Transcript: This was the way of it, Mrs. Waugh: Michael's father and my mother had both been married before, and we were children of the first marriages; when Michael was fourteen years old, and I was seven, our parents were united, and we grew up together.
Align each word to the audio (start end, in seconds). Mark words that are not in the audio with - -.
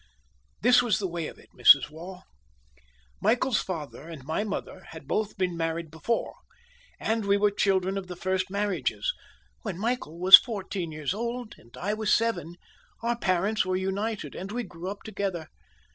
This 0.63 0.81
was 0.81 0.97
the 0.97 1.07
way 1.07 1.27
of 1.27 1.37
it, 1.37 1.49
Mrs. 1.55 1.91
Waugh: 1.91 2.23
Michael's 3.21 3.61
father 3.61 4.09
and 4.09 4.23
my 4.23 4.43
mother 4.43 4.85
had 4.89 5.07
both 5.07 5.37
been 5.37 5.55
married 5.55 5.91
before, 5.91 6.33
and 6.99 7.23
we 7.23 7.37
were 7.37 7.51
children 7.51 7.99
of 7.99 8.07
the 8.07 8.15
first 8.15 8.49
marriages; 8.49 9.13
when 9.61 9.77
Michael 9.77 10.17
was 10.19 10.39
fourteen 10.39 10.91
years 10.91 11.13
old, 11.13 11.53
and 11.59 11.77
I 11.77 11.93
was 11.93 12.11
seven, 12.11 12.55
our 13.03 13.15
parents 13.15 13.63
were 13.63 13.75
united, 13.75 14.33
and 14.33 14.51
we 14.51 14.63
grew 14.63 14.89
up 14.89 15.03
together. 15.03 15.49